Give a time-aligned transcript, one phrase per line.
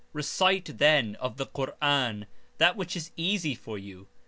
[0.13, 2.25] Recite, then, of the Qur'an
[2.57, 4.07] that which is easy for you.